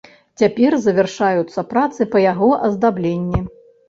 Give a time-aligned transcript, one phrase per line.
[0.41, 3.43] Цяпер завяршаюцца працы па яго аздабленні.